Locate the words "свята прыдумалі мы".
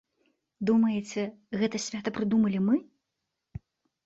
1.85-2.81